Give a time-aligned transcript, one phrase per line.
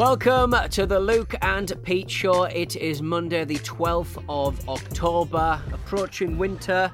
[0.00, 2.44] Welcome to the Luke and Pete Show.
[2.44, 6.90] It is Monday, the 12th of October, approaching winter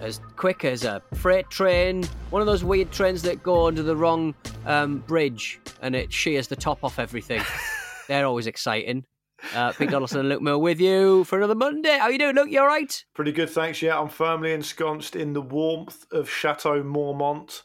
[0.00, 2.02] as quick as a freight train.
[2.30, 4.34] One of those weird trains that go under the wrong
[4.66, 7.40] um, bridge and it shears the top off everything.
[8.08, 9.04] They're always exciting.
[9.54, 11.96] Uh, Pete Donaldson and Luke Mill with you for another Monday.
[11.96, 12.50] How are you doing, Luke?
[12.50, 13.04] You all right?
[13.14, 13.80] Pretty good, thanks.
[13.80, 17.62] Yeah, I'm firmly ensconced in the warmth of Chateau Marmont.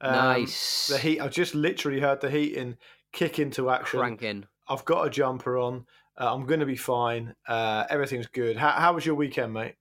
[0.00, 0.88] Um, nice.
[0.88, 1.20] The heat.
[1.20, 2.76] I just literally heard the heating
[3.12, 3.98] kick into action.
[4.00, 4.44] Cranking.
[4.68, 5.86] I've got a jumper on.
[6.18, 7.34] Uh, I'm going to be fine.
[7.46, 8.56] Uh, everything's good.
[8.56, 9.74] How, how was your weekend, mate?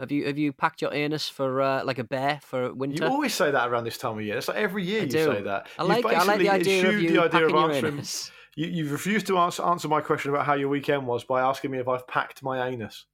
[0.00, 3.04] Have you have you packed your anus for uh, like a bear for winter?
[3.04, 4.36] You always say that around this time of year.
[4.36, 5.24] It's like every year I you do.
[5.24, 5.68] say that.
[5.78, 7.94] I like, I like the idea of you the idea packing of your answering.
[7.94, 8.32] anus.
[8.56, 11.70] You, you've refused to answer, answer my question about how your weekend was by asking
[11.70, 13.04] me if I've packed my anus,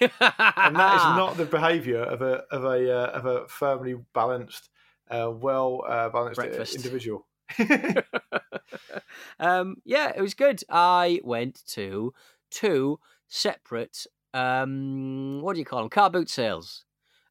[0.00, 4.68] and that is not the behaviour of a of a uh, of a firmly balanced,
[5.10, 6.74] uh, well uh, balanced uh, Breakfast.
[6.76, 7.26] individual.
[9.38, 10.62] um, yeah, it was good.
[10.68, 12.12] I went to
[12.50, 15.90] two separate, um, what do you call them?
[15.90, 16.84] Car boot sales.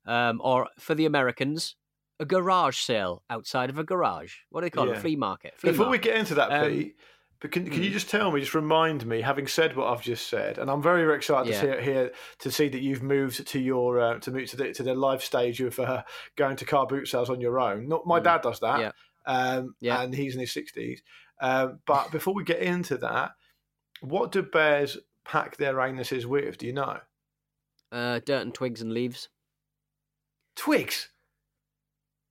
[0.06, 1.76] Um, or for the Americans,
[2.20, 4.36] a garage sale outside of a garage.
[4.50, 4.92] What do they call it?
[4.92, 4.98] Yeah.
[4.98, 5.54] A flea market.
[5.58, 6.96] Flea Before we get into that, Um, Pete,
[7.42, 7.94] but can, can you mm.
[7.94, 11.04] just tell me, just remind me, having said what I've just said, and I'm very,
[11.04, 11.62] very excited Yeah.
[11.62, 14.74] to see, hear to see that you've moved to your uh, to move to the
[14.74, 16.04] to the live stage of uh,
[16.36, 17.88] going to car boot sales on your own.
[17.88, 18.24] Not my Mm.
[18.24, 18.92] dad does that, Yeah.
[19.28, 20.02] Um, Yeah.
[20.02, 21.04] and he's in his sixties.
[21.40, 23.32] Um, but before we get into that,
[24.02, 26.58] what do bears pack their anuses with?
[26.58, 27.00] Do you know?
[27.92, 29.30] Uh, dirt and twigs and leaves.
[30.56, 31.10] Twigs.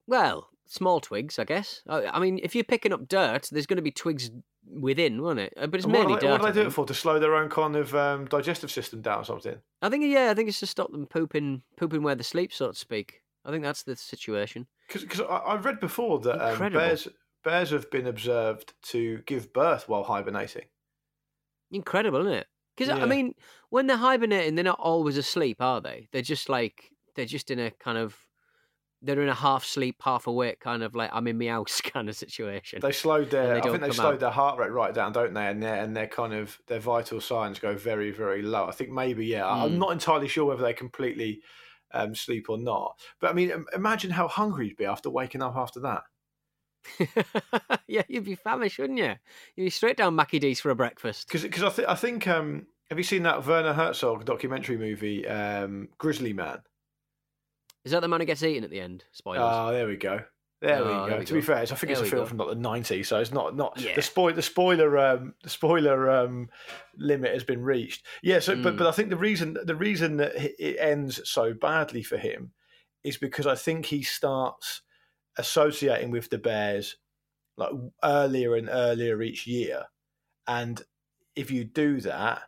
[0.06, 1.82] Well, small twigs, I guess.
[1.88, 4.30] I, mean, if you're picking up dirt, there's going to be twigs
[4.68, 5.52] within, won't it?
[5.56, 6.32] Uh, But it's mainly what, do dirt.
[6.40, 6.86] what do they do it for?
[6.86, 9.56] To slow their own kind of um, digestive system down, or something.
[9.82, 12.68] I think, yeah, I think it's to stop them pooping, pooping where they sleep, so
[12.68, 13.22] to speak.
[13.44, 14.66] I think that's the situation.
[14.88, 16.80] Because I've read before that um, Incredible.
[16.80, 17.08] bears
[17.44, 20.66] bears have been observed to give birth while hibernating.
[21.70, 22.46] Incredible, isn't it?
[22.76, 23.02] Because Yeah.
[23.02, 23.34] I mean,
[23.70, 26.08] when they're hibernating, they're not always asleep, are they?
[26.12, 28.16] They're just like they're just in a kind of
[29.02, 32.08] they're in a half sleep, half awake kind of like I'm in my house kind
[32.08, 32.80] of situation.
[32.80, 34.20] They slowed their they I don't think they come slowed out.
[34.20, 35.46] their heart rate right down, don't they?
[35.46, 38.66] And their and their kind of their vital signs go very very low.
[38.66, 39.46] I think maybe yeah.
[39.46, 39.78] I- I'm Mm.
[39.78, 41.42] not entirely sure whether they completely
[41.92, 42.98] um, sleep or not.
[43.20, 46.02] But I mean, imagine how hungry you'd be after waking up after that.
[47.88, 49.14] yeah, you'd be famished, wouldn't you?
[49.56, 51.28] You'd be straight down Mackie D's for a breakfast.
[51.30, 55.88] Because I, th- I think um, have you seen that Werner Herzog documentary movie um,
[55.98, 56.58] Grizzly Man?
[57.84, 59.04] Is that the man who gets eaten at the end?
[59.12, 59.42] Spoilers.
[59.44, 60.20] Oh, there we go.
[60.66, 61.08] There we Oh, go.
[61.10, 62.26] there we to be fair, I think There it's a film go.
[62.26, 63.94] from like the nineties, so it's not not Yeah.
[63.94, 66.48] the spoil the spoiler um, the spoiler um,
[66.96, 68.04] limit has been reached.
[68.22, 68.40] Yeah.
[68.40, 68.78] So, but Mm.
[68.78, 72.52] but I think the reason the reason that it it ends so badly for him
[73.04, 74.82] is because I think he starts
[75.38, 76.96] associating with the Bears
[77.56, 77.70] like
[78.02, 79.84] earlier and earlier each year,
[80.46, 80.82] and
[81.34, 82.42] if you do that.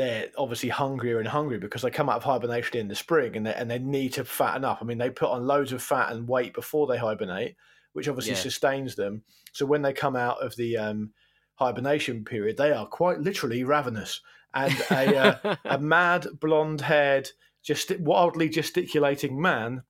[0.00, 3.44] They're obviously hungrier and hungrier because they come out of hibernation in the spring and
[3.44, 4.78] they, and they need to fatten up.
[4.80, 7.54] I mean, they put on loads of fat and weight before they hibernate,
[7.92, 8.40] which obviously Yeah.
[8.40, 9.24] sustains them.
[9.52, 11.12] So when they come out of the um,
[11.56, 14.22] hibernation period, they are quite literally ravenous.
[14.54, 17.28] And a, uh, a mad, blonde-haired,
[17.62, 19.82] just wildly gesticulating man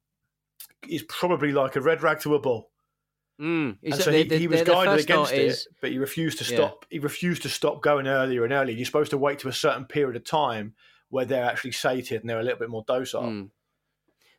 [0.88, 2.69] is probably like a red rag to a bull.
[3.40, 3.78] Mm.
[4.02, 6.56] So he, the- he was the- guided against is- it, but he refused to Yeah.
[6.58, 6.86] stop.
[6.90, 8.76] He refused to stop going earlier and earlier.
[8.76, 10.74] You're supposed to wait to a certain period of time
[11.08, 13.22] where they're actually sated and they're a little bit more docile.
[13.22, 13.50] Mm.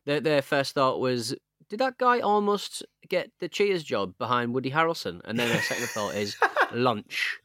[0.04, 1.34] Their, their first thought was,
[1.68, 5.20] did that guy almost get the Cheers job behind Woody Harrelson?
[5.24, 6.36] And then their second thought is
[6.72, 7.38] lunch.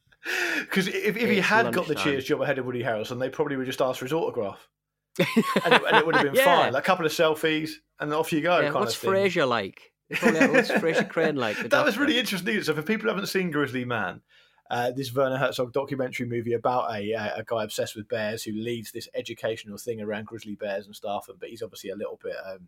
[0.60, 2.04] Because if, if he had got the lunchtime.
[2.04, 4.68] Cheers job ahead of Woody Harrelson, they probably would just ask for his autograph,
[5.20, 5.28] and
[5.74, 6.44] it, and it would have been Yeah.
[6.44, 6.74] fine.
[6.74, 8.60] Like a couple of selfies, and off you go.
[8.60, 8.96] Yeah, what's.
[8.98, 9.94] Frasier like?
[10.12, 11.58] Probably What's Frasier Crane like?
[11.70, 12.62] that was really interesting.
[12.64, 14.22] So for people who haven't seen Grizzly Man,
[14.70, 18.54] uh, this Werner Herzog documentary movie about a, a a guy obsessed with bears who
[18.54, 22.20] leads this educational thing around grizzly bears and stuff, and but he's obviously a little
[22.22, 22.68] bit um,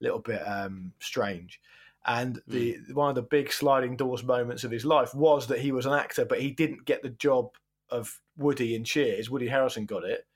[0.00, 1.60] little bit um, strange.
[2.04, 5.70] And the one of the big sliding doors moments of his life was that he
[5.70, 7.50] was an actor, but he didn't get the job
[7.90, 9.30] of Woody in Cheers.
[9.30, 10.26] Woody Harrelson got it,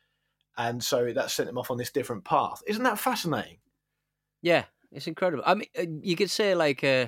[0.56, 2.62] and so that sent him off on this different path.
[2.66, 3.58] Isn't that fascinating?
[4.42, 5.44] Yeah, it's incredible.
[5.46, 7.06] I mean, uh, you could say like, uh,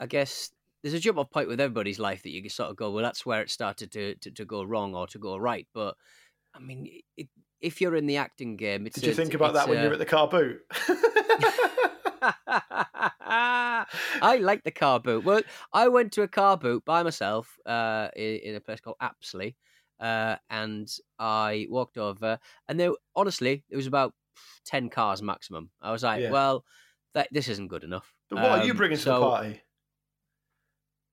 [0.00, 0.50] I guess
[0.82, 3.02] there's a jump off point with everybody's life that you can sort of go, well,
[3.02, 5.66] that's where it started to to, to go wrong or to go right.
[5.74, 5.96] But
[6.54, 7.28] I mean, it,
[7.60, 9.88] if you're in the acting game, it's Did you a- think about that when you
[9.88, 10.60] were at the car boot?
[13.30, 15.24] I like the car boot.
[15.24, 15.42] Well,
[15.72, 19.56] I went to a car boot by myself uh, in, in a place called Apsley,
[20.00, 20.88] uh, and
[21.18, 22.38] I walked over,
[22.68, 24.14] and there, honestly, there was about
[24.64, 25.70] ten cars maximum.
[25.82, 26.30] I was like, Yeah.
[26.30, 26.64] well,
[27.14, 28.12] that, this isn't good enough.
[28.30, 29.60] But what are you Um, bringing to so the party?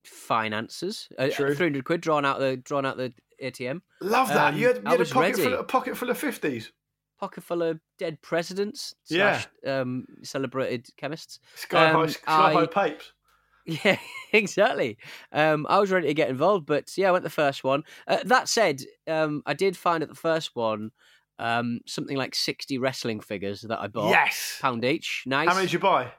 [0.03, 1.07] finances.
[1.17, 1.55] Uh, True.
[1.55, 3.81] Three hundred quid drawn out the drawn out the ATM.
[4.01, 4.53] Love that.
[4.53, 6.71] Um, you had, you had a pocket full, a pocket full of fifties.
[7.19, 8.93] Pocket full of dead presidents.
[9.07, 9.39] Yeah.
[9.39, 9.47] Slash,
[9.81, 11.39] um, celebrated chemists.
[11.55, 13.11] Sky high, Um, high papes.
[13.67, 13.97] Yeah,
[14.31, 14.99] exactly.
[15.31, 17.81] Um, I was ready to get involved, but yeah, I went the first one.
[18.07, 20.91] Uh, that said, um, I did find at the first one
[21.39, 24.09] um, something like sixty wrestling figures that I bought.
[24.09, 24.57] Yes.
[24.61, 25.23] pound each.
[25.25, 25.47] Nice.
[25.47, 26.11] How many did you buy?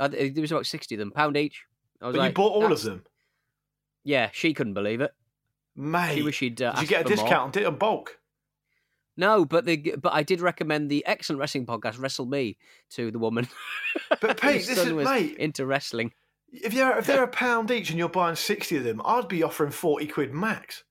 [0.00, 1.64] I, there was about sixty of them, pound each.
[2.00, 3.04] I was But like, you bought all of them,
[4.04, 5.12] Yeah, she couldn't believe it.
[5.74, 6.14] mate.
[6.14, 6.62] She wished she'd.
[6.62, 7.16] Uh, did you get a more.
[7.16, 7.56] discount?
[7.56, 8.18] It in bulk?
[9.16, 12.56] No, but the but I did recommend the excellent wrestling podcast Wrestle Me
[12.90, 13.48] to the woman.
[14.20, 15.36] But Pete, this is mate.
[15.38, 16.12] into wrestling.
[16.52, 19.42] If they're if they're a pound each and you're buying sixty of them, I'd be
[19.42, 20.84] offering forty quid max.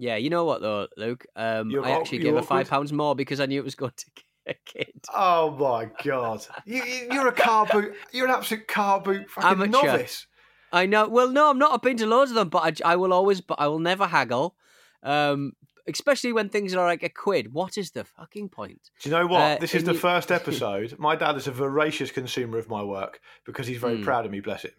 [0.00, 1.26] Yeah, you know what though, Luke?
[1.36, 3.92] Um, You're I actually gave her five pounds more because I knew it was going
[3.94, 5.04] to get a kid.
[5.14, 6.82] Oh my god, you,
[7.12, 7.94] you're a car boot.
[8.10, 9.86] You're an absolute car boot fucking Amateur.
[9.86, 10.26] novice.
[10.72, 11.06] I know.
[11.06, 11.72] Well, no, I'm not.
[11.72, 14.06] I've been to loads of them, but I, I will always, but I will never
[14.06, 14.54] haggle.
[15.02, 15.52] Um,
[15.86, 17.52] especially when things are like a quid.
[17.52, 18.80] What is the fucking point?
[19.02, 19.40] Do you know what?
[19.40, 20.96] Uh, this is the you- first episode.
[20.98, 24.04] My dad is a voracious consumer of my work because he's very Hmm.
[24.04, 24.70] proud of me, bless him.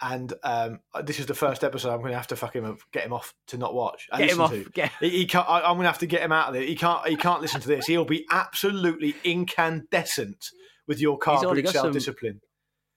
[0.00, 3.12] And um, this is the first episode I'm going to have to fucking get him
[3.12, 4.08] off to not watch.
[4.12, 4.50] and Get him off.
[4.50, 4.64] to.
[4.70, 5.48] Get, He, he can't.
[5.48, 6.62] I, I'm going to have to get him out of there.
[6.62, 7.06] He can't.
[7.06, 7.86] He can't listen to this.
[7.86, 10.50] He'll be absolutely incandescent
[10.86, 12.40] with your car boot got self discipline.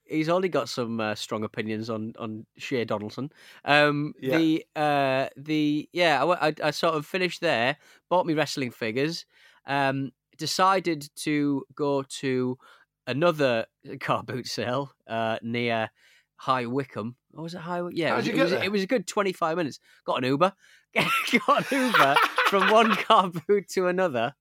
[0.04, 3.30] he's already got some uh, strong opinions on on Shea Donaldson.
[3.64, 4.38] Um, Yeah.
[4.38, 7.76] The uh, the yeah, I sort of finished there.
[8.08, 9.26] Bought me wrestling figures.
[9.66, 12.58] Um, decided to go to
[13.06, 13.66] another
[14.00, 15.90] car boot sale uh, near
[16.42, 17.14] High Wycombe.
[17.34, 17.82] Or was it High?
[17.92, 18.64] Yeah, How'd it was, you it get was, there?
[18.64, 19.78] it was a good twenty five minutes.
[20.04, 20.52] Got an Uber.
[21.46, 22.16] got an Uber
[22.48, 24.34] from one car boot to another.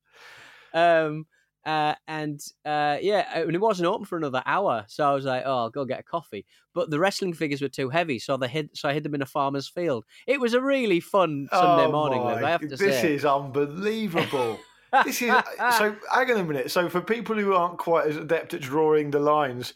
[0.74, 1.28] Um,
[1.64, 4.84] uh, and uh, yeah, and it wasn't open for another hour.
[4.88, 6.44] So I was like, "Oh, I'll go get a coffee."
[6.74, 8.72] But the wrestling figures were too heavy, so they hid.
[8.74, 10.04] So I hid them in a farmer's field.
[10.26, 12.24] It was a really fun Sunday Oh morning.
[12.24, 13.14] My- I have to this say.
[13.14, 14.60] is unbelievable.
[15.06, 15.30] this is
[15.78, 15.96] so.
[16.12, 16.72] Hang on a minute.
[16.72, 19.76] So for people who aren't quite as adept at drawing the lines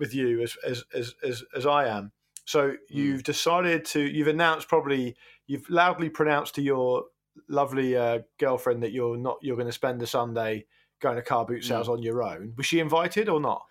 [0.00, 2.10] with you as as as as, as I am,
[2.44, 4.00] so you've decided to.
[4.00, 5.14] You've announced probably.
[5.46, 7.04] You've loudly pronounced to your
[7.48, 9.38] lovely uh, girlfriend that you're not.
[9.42, 10.64] You're going to spend the Sunday
[11.00, 12.52] going to car boot sales on your own.
[12.56, 13.62] Was she invited or not?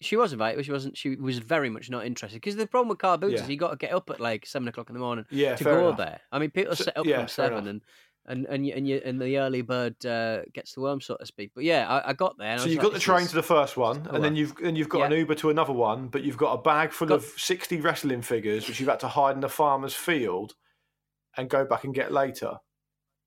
[0.00, 0.96] She was invited, but she wasn't.
[0.96, 3.42] She was very much not interested because the problem with car boots Yeah.
[3.44, 5.64] is you got to get up at like seven o'clock in the morning Yeah, to
[5.64, 5.98] go enough.
[5.98, 6.20] there.
[6.32, 7.80] I mean, people So- set up yeah, from seven, and
[8.26, 11.52] and and and you and the early bird uh, gets the worm, so to speak.
[11.54, 12.52] But yeah, I, I got there.
[12.52, 14.76] And So you like, got the train to the first one, and then you've and
[14.76, 17.24] you've got an Uber to another one, but you've got a bag full Got- of
[17.24, 20.54] sixty wrestling figures, which you've had to hide in a farmer's field,
[21.36, 22.54] and go back and get later.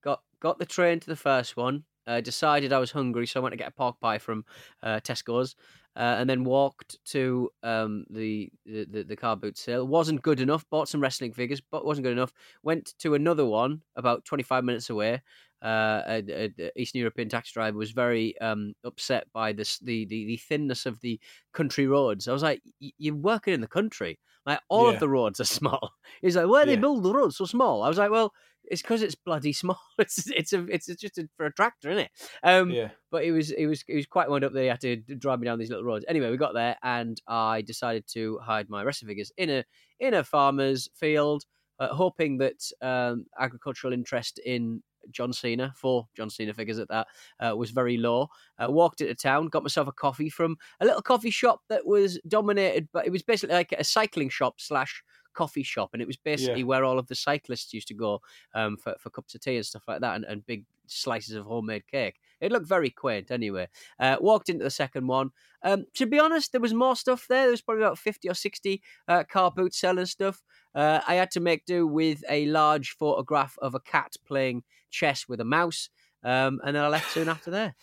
[0.03, 1.83] got got the train to the first one.
[2.07, 4.45] Uh, decided I was hungry, so I went to get a pork pie from
[4.81, 5.55] uh, Tesco's,
[5.95, 9.85] uh, and then walked to um, the, the the car boot sale.
[9.85, 10.65] wasn't good enough.
[10.69, 12.31] Bought some wrestling figures, but wasn't good enough.
[12.63, 15.21] Went to another one about twenty five minutes away.
[15.61, 20.05] Uh, a, a- a Eastern European taxi driver was very um, upset by this the,
[20.05, 21.19] the the thinness of the
[21.53, 22.27] country roads.
[22.27, 24.19] I was like, "You're working in the country.
[24.45, 24.89] Like all Yeah.
[24.89, 27.89] of the roads are small." He's like, "Why they build the roads so small?" I
[27.89, 28.33] was like, "Well."
[28.69, 29.79] It's because it's bloody small.
[29.99, 32.11] It's it's a it's just a, for a tractor, isn't it?
[32.43, 34.81] Um, yeah, but it was it was it was quite wound up that he had
[34.81, 36.03] to drive me down these little roads.
[36.07, 39.63] Anyway, we got there and I decided to hide my wrestling figures in a
[39.99, 41.45] in a farmer's field,
[41.79, 47.07] uh, hoping that um, agricultural interest in John Cena for John Cena figures at that
[47.39, 48.29] uh, was very low.
[48.59, 52.19] Uh, walked into town, got myself a coffee from a little coffee shop that was
[52.27, 56.17] dominated, but it was basically like a cycling shop slash coffee shop, and it was
[56.17, 56.65] basically Yeah.
[56.65, 58.21] where all of the cyclists used to go
[58.55, 61.45] um, for for cups of tea and stuff like that, and, and big slices of
[61.45, 62.19] homemade cake.
[62.39, 63.67] It looked very quaint anyway.
[63.99, 65.31] Uh, walked into the second one.
[65.63, 67.43] Um, to be honest, there was more stuff there.
[67.43, 70.43] There was probably about 50 or 60 uh, car boot selling stuff.
[70.75, 75.27] Uh, I had to make do with a large photograph of a cat playing chess
[75.27, 75.89] with a mouse.
[76.23, 77.75] Um, and then I left soon after there.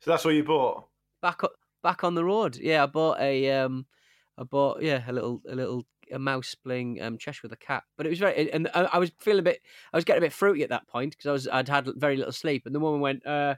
[0.00, 0.84] so that's what you bought.
[1.22, 2.56] Back up, back on the road.
[2.56, 3.86] Yeah, I bought a, um,
[4.38, 7.82] I bought yeah a little a little a mouse playing um, chess with a cat.
[7.96, 9.60] But it was very, and I, I was feeling a bit,
[9.92, 12.16] I was getting a bit fruity at that point because I was I'd had very
[12.16, 12.66] little sleep.
[12.66, 13.56] And the woman went, uh,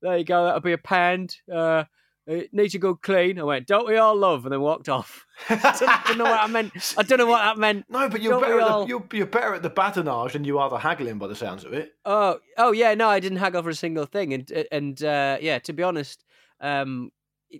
[0.00, 1.36] "There you go, that'll be a pound.
[1.52, 1.84] Uh,
[2.26, 5.26] it needs a good clean." I went, "Don't we all love?" And then walked off.
[5.48, 6.94] I don't, I don't know what I meant.
[6.96, 7.86] I don't know what that meant.
[7.88, 8.60] No, but you're Don't better.
[8.60, 11.26] At the, all- you're, you're better at the badinage than you are the haggling, by
[11.26, 11.92] the sounds of it.
[12.04, 15.58] Oh, oh yeah, no, I didn't haggle for a single thing, and and uh, yeah,
[15.60, 16.24] to be honest,
[16.60, 17.10] um,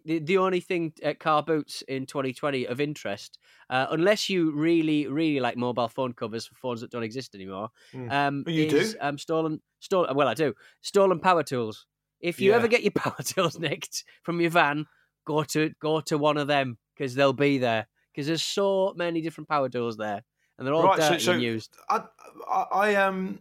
[0.05, 3.39] the the only thing at car boots in 2020 of interest,
[3.71, 7.69] uh, unless you really really like mobile phone covers for phones that don't exist anymore,
[7.95, 8.11] Mm.
[8.13, 8.99] um, you is do.
[9.01, 10.15] um stolen stolen.
[10.17, 11.87] Well, I do stolen power tools.
[12.21, 12.57] If you Yeah.
[12.57, 14.87] ever get your power tools nicked from your van,
[15.27, 19.21] go to go to one of them because they'll be there because there's so many
[19.23, 20.23] different power tools there,
[20.59, 21.77] and they're all Right, so- dirty so- and used.
[21.89, 22.03] I,
[22.49, 23.41] I, I um,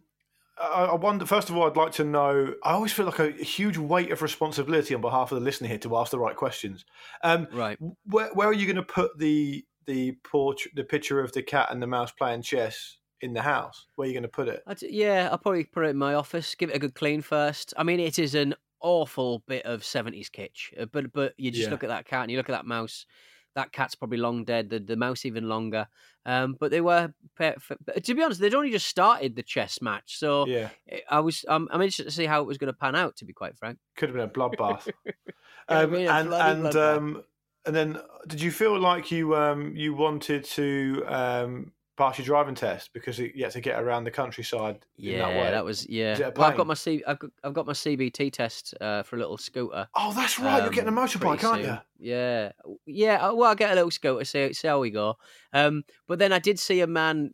[0.61, 1.25] I I wonder.
[1.25, 2.55] First of all, I'd like to know.
[2.63, 5.77] I always feel like a huge weight of responsibility on behalf of the listener here
[5.79, 6.85] to ask the right questions.
[7.23, 7.79] Um, Right.
[8.05, 11.69] where, where are you going to put the the portrait, the picture of the cat
[11.71, 13.87] and the mouse playing chess in the house?
[13.95, 14.63] Where are you going to put it?
[14.65, 16.55] I'd, yeah, I'll probably put it in my office.
[16.55, 17.73] Give it a good clean first.
[17.77, 21.69] I mean, it is an awful bit of seventies kitsch, uh, but but you just
[21.69, 21.71] Yeah.
[21.71, 23.05] look at that cat and you look at that mouse.
[23.55, 24.69] That cat's probably long dead.
[24.69, 25.87] The the mouse even longer.
[26.25, 27.13] Um, but they were.
[27.39, 31.43] To be honest, they'd only just started the chess match, so Yeah, I- I was.
[31.47, 33.15] Um, I'm interested to see how it was going to pan out.
[33.17, 33.79] To be quite frank.
[33.95, 34.87] could have been a bloodbath.
[35.67, 36.97] um, been a and and bloodbath.
[36.97, 37.23] um,
[37.65, 42.55] and then, did you feel like you um you wanted to um pass your driving
[42.55, 45.51] test because it, you had to get around the countryside in Yeah, that way?
[45.51, 46.13] that was yeah.
[46.13, 47.03] Is it a Well, I've got my C.
[47.07, 49.87] I've got, I've got my CBT test uh, for a little scooter.
[49.95, 50.63] Oh, that's right.
[50.63, 51.79] You're getting a um, motorbike, aren't soon.
[51.99, 52.09] you?
[52.11, 52.51] Yeah,
[52.87, 53.27] yeah.
[53.27, 55.17] uh, Well, I'll get a little scooter, see, see how we go.
[55.53, 57.33] Um, but then I did see a man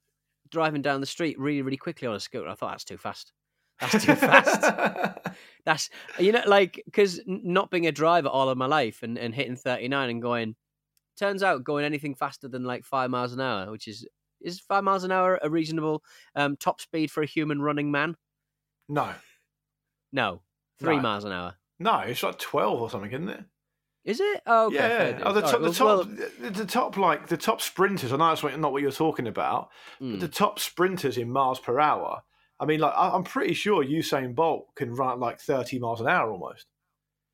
[0.49, 2.49] driving down the street really, really quickly on a scooter.
[2.49, 3.31] I thought that's too fast.
[3.79, 5.15] That's too fast.
[5.65, 9.35] That's you know, like because not being a driver all of my life and, and
[9.35, 10.55] hitting thirty nine and going,
[11.17, 14.07] turns out going anything faster than like five miles an hour, which is
[14.47, 16.03] is five miles an hour a reasonable
[16.35, 18.15] um, top speed for a human running man?
[18.89, 19.13] no,
[20.11, 20.41] No,
[20.79, 21.01] three No.
[21.01, 21.55] miles an hour.
[21.79, 23.43] no, it's like twelve or something, isn't it?
[24.05, 24.41] Is it?
[24.45, 25.23] Oh, okay, yeah.
[25.25, 28.13] Oh, the top, right, the well, top, well, the, top, like the top sprinters.
[28.13, 29.69] I know that's not what you're talking about,
[30.01, 30.11] mm.
[30.11, 32.21] but the top sprinters in miles per hour.
[32.57, 36.07] I mean, like I'm pretty sure Usain Bolt can run at like 30 miles an
[36.07, 36.67] hour almost.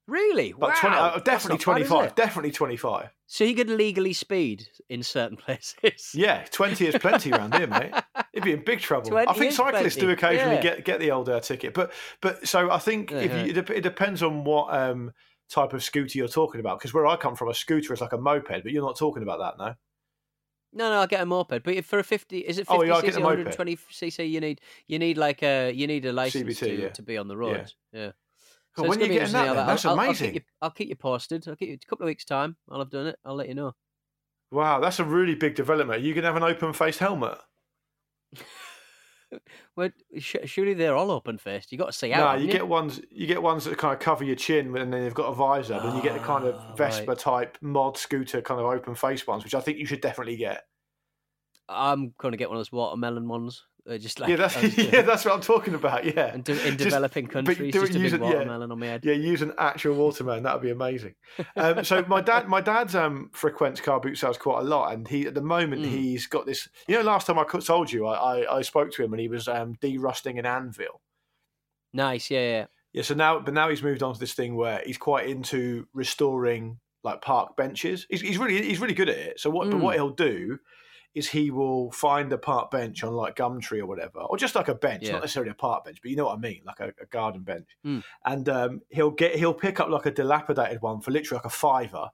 [0.07, 0.51] Really?
[0.51, 0.75] But wow.
[0.79, 2.15] 20, uh, definitely not bad, 25.
[2.15, 3.09] Definitely 25.
[3.25, 6.11] So he could legally speed in certain places.
[6.13, 7.93] Yeah, 20 is plenty around here, mate.
[8.33, 9.15] He'd be in big trouble.
[9.17, 10.61] I think is cyclists do occasionally yeah.
[10.61, 13.23] get get the old air ticket, but but so I think Uh-huh.
[13.45, 15.13] you, it, it depends on what um,
[15.49, 16.79] type of scooter you're talking about.
[16.79, 19.23] Because where I come from, a scooter is like a moped, but you're not talking
[19.23, 19.75] about that, no.
[20.75, 21.63] No, no, I'll get a moped.
[21.63, 23.57] But if- for a fifty, is it Oh, fifty yeah, I'll cc, get the moped.
[23.57, 24.29] 120 cc?
[24.29, 26.89] You need you need like a you need a license CBT, to, yeah.
[26.89, 27.71] to be on the road.
[27.93, 28.05] Yeah.
[28.05, 28.13] God,
[28.81, 29.67] it's when are you getting interesting that?
[29.67, 30.31] That's I'll, I'll- I'll amazing.
[30.33, 31.47] keep you, I'll keep you posted.
[31.47, 32.57] I'll keep you a couple of weeks time.
[32.69, 33.17] I'll have done it.
[33.25, 33.73] I'll let you know.
[34.51, 36.01] Wow, that's a really big development.
[36.03, 37.37] You can have an open faced helmet.
[39.75, 39.89] Well,
[40.19, 41.71] surely they're all open faced.
[41.71, 42.19] You got to see out.
[42.19, 43.01] no, haven't you get ones.
[43.09, 45.79] You get ones that kind of cover your chin, and then they've got a visor.
[45.81, 49.25] Then you get the kind Ah, of Vespa type mod scooter, kind of open face
[49.25, 50.65] ones, which I think you should definitely get.
[51.69, 53.63] I'm going to get one of those watermelon ones.
[53.99, 56.05] Just like yeah, that's yeah, that's what I'm talking about.
[56.05, 58.29] Yeah, in, de- in developing but countries, just a big using- yeah.
[58.29, 59.03] watermelon on my head.
[59.03, 60.43] yeah, use an actual watermelon.
[60.43, 61.15] That would be amazing.
[61.57, 65.05] Um, so my dad, my dad's um, frequents car boot sales quite a lot, and
[65.05, 65.89] he at the moment Mm.
[65.89, 66.69] he's got this.
[66.87, 69.27] You know, last time I told you, I, I, I spoke to him and he
[69.27, 71.01] was um, de-rusting an anvil.
[71.91, 72.65] Nice, yeah, yeah.
[72.93, 75.87] Yeah, so now, but now he's moved on to this thing where he's quite into
[75.93, 78.05] restoring like park benches.
[78.09, 79.39] He's, he's really he's really good at it.
[79.39, 79.69] So what?
[79.69, 79.81] But Mm.
[79.81, 80.57] what he'll do
[81.15, 84.67] is he will find a park bench on like Gumtree or whatever, or just like
[84.67, 85.13] a bench, Yeah.
[85.13, 87.41] not necessarily a park bench, but you know what I mean, like a, a garden
[87.43, 87.67] bench.
[87.85, 88.03] Mm.
[88.25, 91.55] And um, he'll get he'll pick up like a dilapidated one for literally like a
[91.55, 92.09] fiver,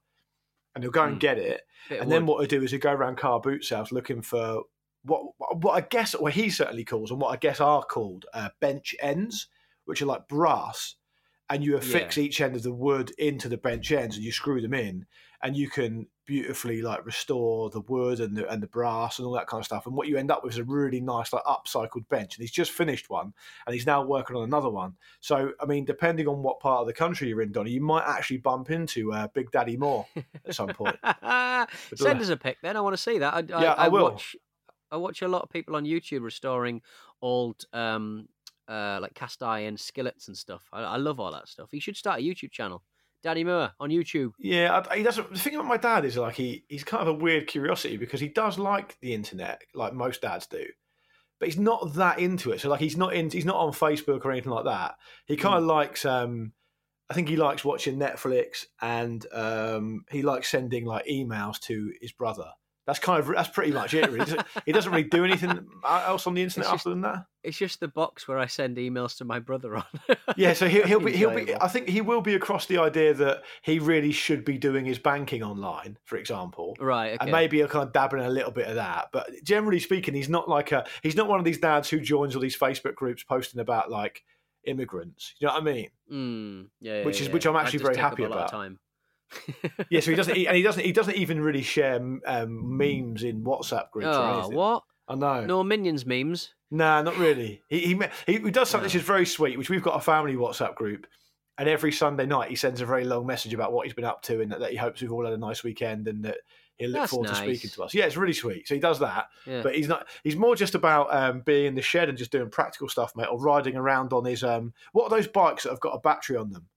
[0.76, 1.20] and he'll go and Mm.
[1.20, 1.62] get it.
[1.88, 2.34] Bit And then wood.
[2.34, 4.64] what he'll do is he'll go around car boot sales looking for
[5.04, 5.22] what
[5.62, 8.96] what I guess what he certainly calls and what I guess are called uh, bench
[9.02, 9.48] ends,
[9.86, 10.96] which are like brass,
[11.50, 14.60] and you affix each end of the wood into the bench ends and you screw
[14.62, 15.06] them in,
[15.42, 19.34] and you can beautifully like restore the wood and the and the brass and all
[19.34, 19.88] that kind of stuff.
[19.88, 22.36] And what you end up with is a really nice like upcycled bench.
[22.36, 23.34] And he's just finished one,
[23.66, 24.96] and he's now working on another one.
[25.22, 28.06] So I mean, depending on what part of the country you're in, Donny, you might
[28.06, 30.06] actually bump into uh, Big Daddy Moore
[30.46, 30.98] at some point.
[31.96, 32.78] Send us a pic then.
[32.78, 33.34] I want to see that.
[33.34, 34.04] I, I, Yeah, I will.
[34.04, 34.36] watch.
[34.92, 36.82] I watch a lot of people on YouTube restoring
[37.22, 38.28] old, um,
[38.68, 40.68] uh, like cast iron skillets and stuff.
[40.74, 41.70] I, I love all that stuff.
[41.72, 42.84] You should start a YouTube channel,
[43.24, 44.32] Danny Moore on YouTube.
[44.40, 45.32] Yeah, he doesn't.
[45.32, 48.20] The thing about my dad is like he he's kind of a weird curiosity because
[48.20, 50.66] he does like the internet, like most dads do,
[51.40, 52.62] but he's not that into it.
[52.62, 54.96] So like he's not in, he's not on Facebook or anything like that.
[55.26, 56.06] He kind of likes.
[56.06, 56.54] um
[57.12, 62.12] I think he likes watching Netflix and um he likes sending like emails to his
[62.12, 62.52] brother.
[62.90, 64.10] That's kind of that's pretty much it.
[64.10, 64.26] Really.
[64.66, 67.26] He doesn't- really do anything else on the internet just- other than that.
[67.44, 69.84] It's just the box where I send emails to my brother on.
[70.36, 71.54] Yeah, so he'll, he'll be he'll be.
[71.56, 74.98] I think he will be across the idea that he really should be doing his
[75.00, 76.76] banking online, for example.
[76.80, 77.12] right.
[77.12, 77.18] Okay.
[77.22, 79.10] and maybe he'll kind of dabble in a little bit of that.
[79.14, 82.36] But generally speaking, he's not like a he's not one of these dads who joins
[82.36, 84.24] all these Facebook groups posting about like
[84.66, 85.34] immigrants.
[85.40, 85.90] You know what I mean?
[86.12, 87.34] Mm, yeah, Which yeah, is- yeah.
[87.34, 88.52] which I'm actually very happy a lot of about.
[88.52, 88.80] time.
[89.90, 91.96] Yeah, so he doesn't, he, and he doesn't, he doesn't even really share
[92.26, 94.56] um, memes in WhatsApp groups Oh, anything.
[94.56, 94.84] what?
[95.08, 95.46] I know.
[95.46, 96.54] No minions memes.
[96.72, 97.64] Nah, not really.
[97.68, 98.88] He he, he, does something Oh.
[98.88, 101.08] which is very sweet, which we've got a family WhatsApp group,
[101.58, 104.22] and every Sunday night he sends a very long message about what he's been up
[104.24, 106.38] to and that, that he hopes we've all had a nice weekend and that
[106.80, 107.94] He'll look That's forward to speaking to us.
[107.94, 108.66] Yeah, it's really sweet.
[108.66, 109.62] So he does that, Yeah.
[109.62, 110.08] but he's not.
[110.24, 113.28] He's more just about um, being in the shed and just doing practical stuff, mate,
[113.30, 114.74] or riding around on his um.
[114.94, 116.68] What are those bikes that have got a battery on them?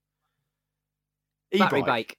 [1.53, 1.87] E-bike.
[1.87, 2.19] bike.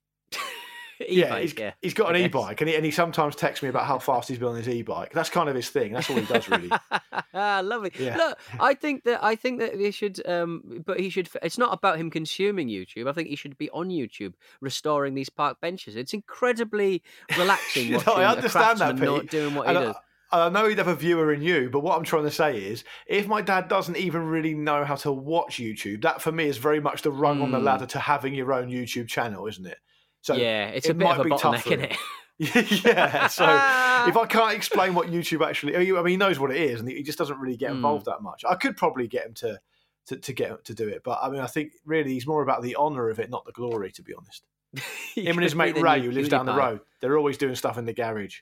[1.10, 1.74] Yeah, he's, yeah.
[1.82, 4.38] he's got an e-bike, and he, and he sometimes texts me about how fast he's
[4.38, 5.12] been on his e-bike.
[5.12, 5.92] That's kind of his thing.
[5.92, 6.70] That's all he does, really.
[7.34, 7.92] ah, lovely.
[8.00, 8.16] Yeah.
[8.16, 11.28] Look, I think that I think that he should, um, but he should.
[11.42, 13.10] It's not about him consuming YouTube.
[13.10, 15.96] I think he should be on YouTube restoring these park benches.
[15.96, 17.02] It's incredibly
[17.38, 19.96] relaxing I understand that, craftsman not doing what he I- does.
[20.32, 22.84] I know he'd have a viewer in you, but what I'm trying to say is,
[23.06, 26.58] if my dad doesn't even really know how to watch YouTube, that for me is
[26.58, 27.63] very much the rung on the Mm.
[27.63, 29.78] ladder to having your own YouTube channel, isn't it?
[30.24, 31.98] So yeah, it's it a bit might of a bottleneck, isn't it?
[32.86, 33.27] yeah.
[33.27, 33.46] So
[34.08, 36.89] if I can't explain what YouTube actually, I mean, he knows what it is, and
[36.89, 37.75] he just doesn't really get Mm.
[37.75, 38.44] involved that much.
[38.48, 39.60] I could probably get him to,
[40.08, 42.62] to to get to do it, but I mean, I think really he's more about
[42.63, 44.46] the honour of it, not the glory, to be honest.
[45.13, 47.86] Him and his mate Ray, who lives down the road, they're always doing stuff in
[47.86, 48.39] the garage,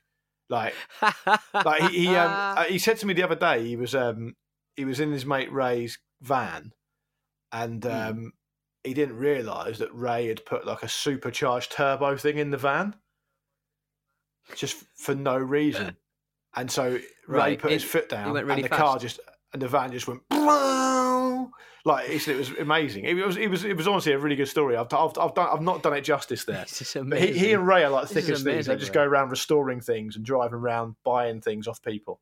[0.49, 0.73] like
[1.53, 4.35] like he he, um, uh, he said to me the other day he was um
[4.75, 6.73] he was in his mate Ray's van,
[7.51, 7.91] and Hmm.
[7.91, 8.33] um
[8.83, 12.95] he didn't realise that Ray had put like a supercharged turbo thing in the van,
[14.55, 15.97] just for no reason,
[16.55, 19.19] and so Ray Right, put his foot down, really and the car just
[19.53, 20.21] and the van just went.
[21.83, 23.05] Like it was amazing.
[23.05, 24.77] It was it was it was honestly a really good story.
[24.77, 26.65] I've I've, I've done I've not done it justice there.
[27.03, 28.67] But he, he and Ray are like thick as thieves.
[28.67, 32.19] They just go around restoring things and driving around buying things off people.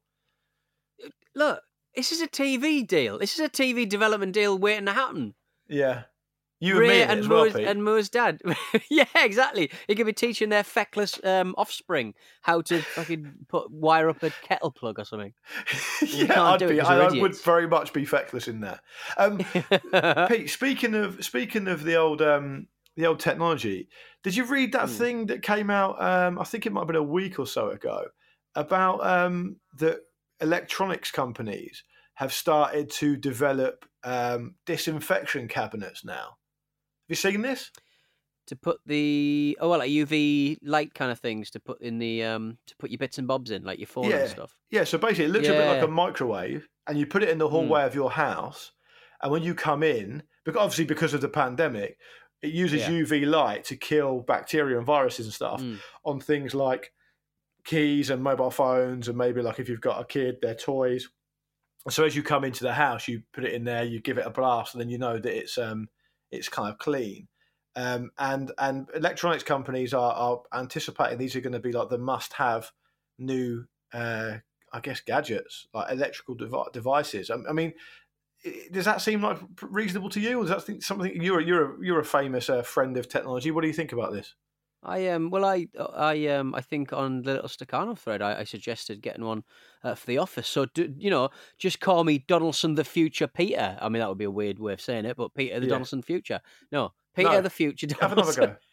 [1.36, 1.62] Look,
[1.94, 3.20] this is a TV deal.
[3.20, 5.34] This is a TV development deal waiting to happen.
[5.68, 6.04] Yeah.
[6.60, 8.42] You and Ray me and well, Moore's, and Moore's dad.
[8.90, 9.72] yeah, exactly.
[9.88, 14.32] He could be teaching their feckless um, offspring how to fucking put wire up a
[14.32, 15.34] kettle plug or something.
[16.14, 18.82] yeah, I'd do it I, I would very much be feckless in that.
[19.18, 19.38] Um,
[20.28, 23.88] Pete, speaking of speaking of the old um, the old technology,
[24.24, 24.96] did you read that Hmm.
[24.96, 26.02] thing that came out?
[26.02, 28.06] Um, I think it might have been a week or so ago
[28.56, 30.02] about um, that
[30.42, 31.84] electronics companies
[32.16, 36.36] have started to develop um, disinfection cabinets now.
[37.10, 37.72] Have you seen this?
[38.48, 42.24] to put the oh well like UV light kind of things to put in the
[42.24, 44.22] um to put your bits and bobs in like your phone Yeah.
[44.22, 44.58] and stuff.
[44.72, 45.86] Yeah, so basically, it looks a bit like Hmm.
[45.86, 48.72] a microwave, and you put it in the hallway of your house,
[49.22, 52.00] and when you come in, because obviously because of the pandemic,
[52.42, 52.90] it uses Yeah.
[53.04, 55.78] UV light to kill bacteria and viruses and stuff Mm.
[56.06, 56.92] on things like
[57.66, 61.08] keys and mobile phones, and maybe like if you've got a kid, their toys.
[61.88, 64.26] So as you come into the house, you put it in there, you give it
[64.26, 65.88] a blast, and then you know that it's um
[66.32, 67.28] it's kind of clean.
[67.76, 71.98] Um, and and electronics companies are, are anticipating these are going to be like the
[71.98, 72.72] must-have
[73.18, 74.38] new, uh,
[74.74, 77.30] I guess, gadgets like electrical devi- devices.
[77.30, 77.74] I, I mean,
[78.72, 81.86] does that seem like reasonable to you, or does that think something you're you're a,
[81.86, 83.52] you're a famous uh, friend of technology?
[83.52, 84.36] What do you think about this?
[84.82, 88.44] I um well I I um I think on the little Staccato thread I, I
[88.46, 89.44] suggested getting one
[89.84, 90.48] uh, for the office.
[90.48, 93.78] So do, you know, just call me Donaldson the Future Peter.
[93.82, 95.72] I mean that would be a weird way of saying it, but Peter the Yeah.
[95.72, 96.40] Donaldson Future.
[96.72, 98.56] No, Peter No, the Future Donaldson.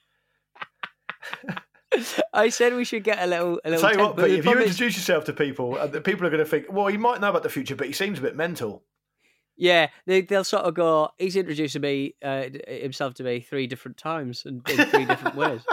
[2.33, 3.89] I said we should get a little a little.
[3.89, 6.31] Tell you what, but if you problem is- introduce yourself to people, uh, people are
[6.31, 8.37] going to think, well, he might know about the future, but he seems a bit
[8.37, 8.83] mental.
[9.57, 11.09] Yeah, they, they'll sort of go.
[11.19, 15.63] He's introducing me uh, himself to me three different times and in three different ways.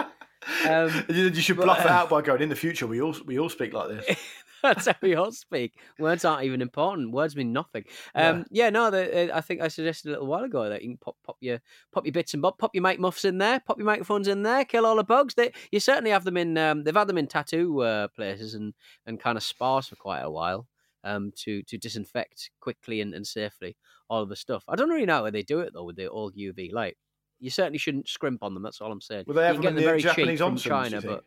[0.68, 3.14] Um, you should but, bluff it uh, out by going, in the future, we all
[3.26, 4.16] we all speak like this.
[4.64, 5.74] That's how we all speak.
[5.98, 7.12] Words aren't even important.
[7.12, 7.84] Words mean nothing.
[8.14, 8.28] Yeah.
[8.30, 8.90] Um, yeah, no.
[8.90, 11.36] The, uh, I think I suggested a little while ago that you can pop, pop
[11.40, 11.60] your
[11.92, 14.42] pop your bits and bob, pop your mic muffs in there, pop your microphones in
[14.42, 15.34] there, kill all the bugs.
[15.34, 16.56] They, you certainly have them in.
[16.56, 18.72] Um, they've had them in tattoo uh, places and
[19.04, 20.66] and kind of spas for quite a while.
[21.06, 23.76] Um, to to disinfect quickly and, and safely
[24.08, 24.64] all of the stuff.
[24.66, 26.96] I don't really know how they do it though with the all UV light.
[27.44, 28.62] You certainly shouldn't scrimp on them.
[28.62, 29.24] That's all I'm saying.
[29.26, 31.24] Will they have you them can get them the very Japanese cheap from China, but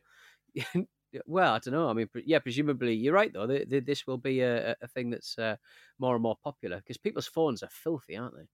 [1.26, 1.90] well, I don't know.
[1.90, 3.48] I mean, yeah, presumably you're right though.
[3.48, 5.56] Th- th- This will be a, a- thing that's uh,
[6.00, 8.48] more and more popular because people's phones are filthy, aren't they?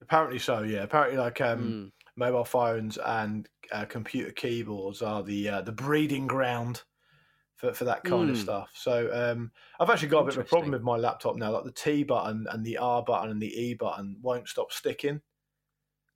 [0.00, 0.82] Apparently so, yeah.
[0.84, 1.92] Apparently, like um, Mm.
[2.16, 6.84] mobile phones and uh, computer keyboards are the uh, the breeding ground
[7.56, 8.40] for, for that kind of Mm.
[8.40, 8.70] stuff.
[8.74, 11.50] So um, I've actually got a bit of a problem with my laptop now.
[11.52, 15.20] Like the T button and the R button and the E button won't stop sticking.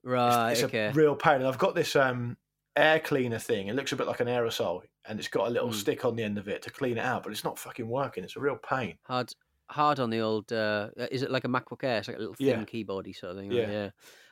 [0.04, 0.52] It's- Right.
[0.52, 0.86] it's, okay.
[0.86, 1.36] a real pain.
[1.36, 2.36] And I've got this um,
[2.76, 3.68] air cleaner thing.
[3.68, 5.74] It looks a bit like an aerosol, and it's got a little Mm.
[5.74, 8.24] stick on the end of it to clean it out, but it's not fucking working.
[8.24, 8.98] It's a real pain.
[9.04, 9.32] hard,
[9.70, 10.52] hard on the old.
[10.52, 11.98] Uh, is it like a MacBook Air?
[11.98, 12.64] It's like a little thin Yeah.
[12.64, 13.52] keyboardy sort of thing.
[13.52, 13.62] Yeah.
[13.62, 13.70] right?
[13.72, 13.90] yeah.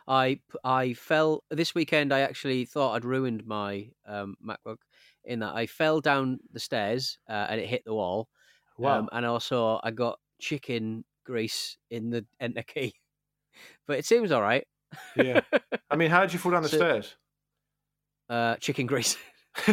[0.09, 2.13] I p- I fell this weekend.
[2.13, 4.79] I actually thought I'd ruined my um, MacBook
[5.25, 8.29] in that I fell down the stairs uh, and it hit the wall.
[8.77, 9.01] Wow.
[9.01, 12.95] Um, and also I got chicken grease in the enter key,
[13.87, 14.67] but it seems all right.
[15.17, 15.41] Yeah.
[15.91, 17.17] I mean, how did you fall down the So- stairs?
[18.29, 19.17] Uh, chicken grease.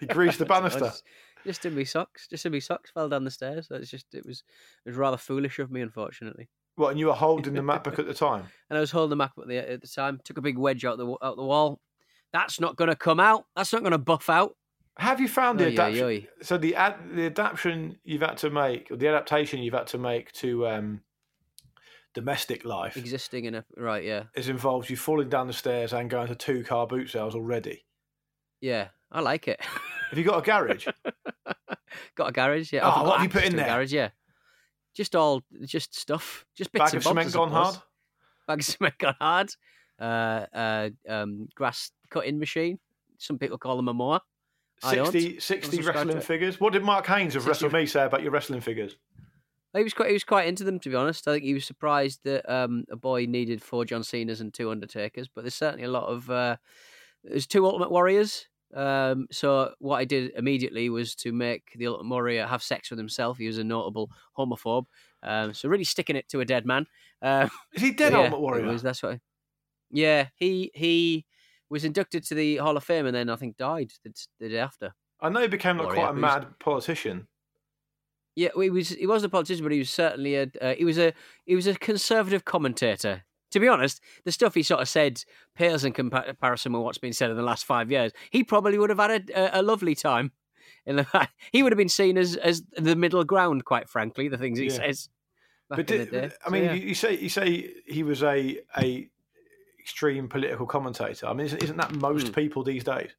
[0.00, 0.86] He greased the banister.
[0.86, 1.04] Just,
[1.44, 2.26] just in my socks.
[2.28, 3.68] Just in my socks fell down the stairs.
[3.70, 4.42] It's just it was
[4.84, 6.48] it was rather foolish of me, unfortunately.
[6.76, 6.90] What?
[6.90, 8.44] And you were holding the MacBook at the time.
[8.70, 10.20] And I was holding the MacBook at the, at the time.
[10.24, 11.80] Took a big wedge out the out the wall.
[12.32, 13.44] That's not going to come out.
[13.56, 14.56] That's not going to buff out.
[14.98, 16.06] Have you found the oy, adaptation?
[16.06, 16.28] oy.
[16.42, 19.98] So the ad, the adaptation you've had to make, or the adaptation you've had to
[19.98, 21.00] make to um,
[22.20, 26.10] domestic life, Existing in a right, yeah, has involves you falling down the stairs and
[26.10, 27.84] going to two car boot sales already.
[28.60, 28.88] yeah.
[29.10, 29.60] I like it.
[30.10, 30.86] Have you got a garage?
[32.14, 32.80] got a garage, yeah.
[32.82, 33.66] Oh, what have you put in there?
[33.66, 34.10] Garage, yeah.
[34.94, 37.76] Just all, just stuff, just bits Bag of cement gone hard.
[38.46, 39.50] Bag of cement gone hard.
[39.98, 42.78] Uh, uh, um, grass cutting machine.
[43.16, 44.20] Some people call them a mower.
[44.82, 46.60] I 60, 60 Don't subscribe to wrestling figures.
[46.60, 48.96] What did Mark Haynes of 60 Wrestle Me say about your wrestling figures?
[49.76, 51.28] He was quite, he was quite into them, to be honest.
[51.28, 54.70] I think he was surprised that um, a boy needed four John Cena's and two
[54.70, 56.56] Undertakers, but there's certainly a lot of uh,
[57.22, 58.48] there's two Ultimate Warriors.
[58.74, 62.98] Um, so what I did immediately was to make the Ultimate Warrior have sex with
[62.98, 63.38] himself.
[63.38, 64.86] He was a notable homophobe,
[65.22, 66.86] um, so really sticking it to a dead man.
[67.22, 68.66] Um, Is he dead, yeah, Ultimate Warrior?
[68.66, 69.12] Was, that's what.
[69.14, 69.20] I-
[69.90, 71.24] yeah, he he
[71.70, 74.58] was inducted to the Hall of Fame and then I think died the, the day
[74.58, 74.94] after.
[75.20, 77.26] I know he became like Warrior, quite a mad politician.
[78.38, 80.96] Yeah, he was he wasn't a politician, but he was certainly a uh, he was
[80.96, 81.12] a
[81.44, 83.24] he was a conservative commentator.
[83.50, 85.24] To be honest, the stuff he sort of said
[85.56, 88.12] pales in comparison with what's been said in the last five years.
[88.30, 90.30] He probably would have had a, a, lovely time.
[90.86, 94.28] In the, he would have been seen as as the middle ground, quite frankly.
[94.28, 94.72] The things he Yeah.
[94.72, 95.08] says.
[95.68, 96.14] But did.
[96.14, 96.72] I So, mean, yeah.
[96.74, 99.08] you, say you say he was a a
[99.80, 101.26] extreme political commentator.
[101.26, 102.34] I mean, isn't, isn't that most Hmm.
[102.34, 103.10] people these days?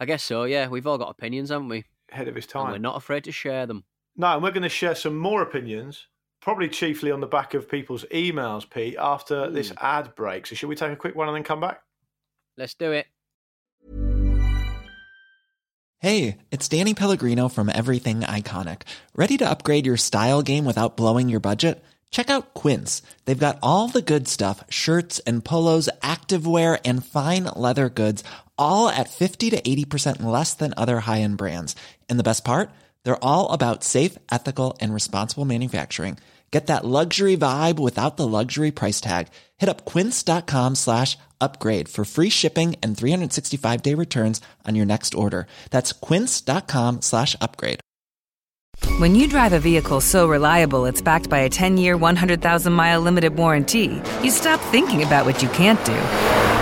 [0.00, 0.44] I guess so.
[0.44, 1.84] Yeah, we've all got opinions, haven't we?
[2.10, 3.84] Ahead of his And we're not afraid to share them.
[4.16, 6.06] No, and we're going to share some more opinions,
[6.40, 9.76] probably chiefly on the back of people's emails, Pete, after this Hmm.
[9.80, 10.46] ad break.
[10.46, 11.82] So, should we take a quick one and then come back?
[12.56, 13.06] Let's do it.
[15.98, 18.82] Hey, it's Danny Pellegrino from Everything Iconic.
[19.14, 21.82] Ready to upgrade your style game without blowing your budget?
[22.10, 23.02] Check out Quince.
[23.24, 28.24] They've got all the good stuff shirts and polos, activewear, and fine leather goods,
[28.58, 31.74] all at 50 to 80% less than other high end brands.
[32.10, 32.70] And the best part?
[33.04, 36.18] They're all about safe, ethical, and responsible manufacturing.
[36.52, 39.28] Get that luxury vibe without the luxury price tag.
[39.56, 45.14] Hit up quince.com slash upgrade for free shipping and 365 day returns on your next
[45.14, 45.46] order.
[45.70, 47.80] That's quince.com slash upgrade.
[48.98, 53.00] When you drive a vehicle so reliable it's backed by a 10 year, 100,000 mile
[53.00, 56.61] limited warranty, you stop thinking about what you can't do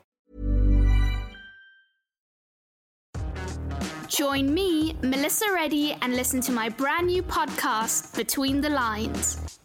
[4.11, 9.57] Join me, Melissa Reddy, and listen to my brand new podcast, Between the Lines.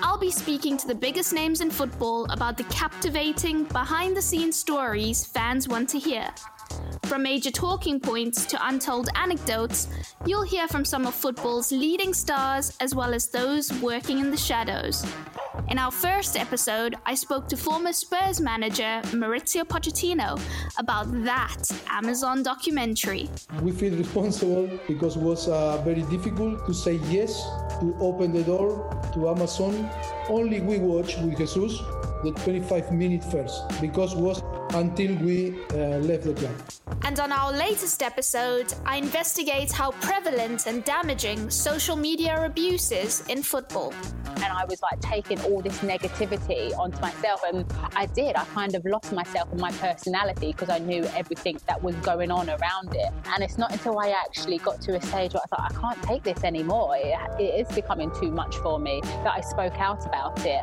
[0.00, 4.56] I'll be speaking to the biggest names in football about the captivating, behind the scenes
[4.56, 6.30] stories fans want to hear.
[7.04, 9.88] From major talking points to untold anecdotes,
[10.26, 14.36] you'll hear from some of football's leading stars as well as those working in the
[14.36, 15.04] shadows.
[15.68, 20.40] In our first episode, I spoke to former Spurs manager Mauricio Pochettino
[20.78, 23.28] about that Amazon documentary.
[23.60, 27.42] We feel responsible because it was uh, very difficult to say yes,
[27.80, 29.90] to open the door to Amazon.
[30.28, 31.80] Only we watch with Jesus
[32.22, 34.42] the 25 minute first because was
[34.74, 36.54] until we uh, left the club.
[37.02, 43.26] And on our latest episode, I investigate how prevalent and damaging social media abuse is
[43.28, 43.92] in football.
[44.42, 47.42] and I was like taking all this negativity onto myself.
[47.46, 48.36] And I did.
[48.36, 52.30] I kind of lost myself and my personality because I knew everything that was going
[52.30, 53.12] on around it.
[53.32, 56.02] And it's not until I actually got to a stage where I thought, I can't
[56.02, 56.96] take this anymore.
[56.96, 60.62] It, it is becoming too much for me that I spoke out about it.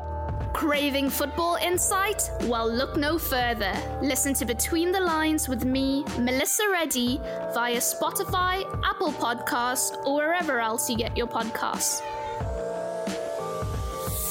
[0.54, 2.30] Craving football insight?
[2.44, 3.74] Well, look no further.
[4.02, 7.20] Listen to Between the Lines with me, Melissa Reddy,
[7.54, 12.02] via Spotify, Apple Podcasts, or wherever else you get your podcasts.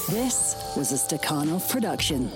[0.09, 2.31] This was a Stakhanov production.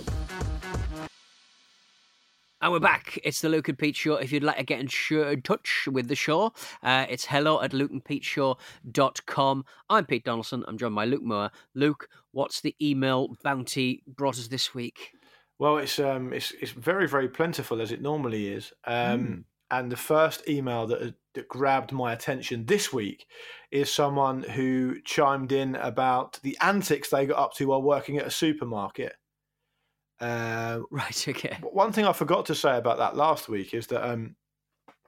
[2.63, 3.17] And we're back.
[3.23, 4.17] It's the Luke and Pete Show.
[4.17, 7.71] If you'd like to get in, in touch with the show, uh, it's hello at
[7.71, 9.65] lukeandpeteshow.com.
[9.89, 10.63] I'm Pete Donaldson.
[10.67, 11.49] I'm joined by Luke Moore.
[11.73, 15.13] Luke, what's the email bounty brought us this week?
[15.57, 18.71] Well, it's um, it's it's very very plentiful as it normally is.
[18.85, 23.25] Um, And the first email that, that grabbed my attention this week
[23.71, 28.27] is someone who chimed in about the antics they got up to while working at
[28.27, 29.15] a supermarket.
[30.21, 31.27] Uh, right.
[31.27, 31.57] Okay.
[31.61, 34.35] One thing I forgot to say about that last week is that um,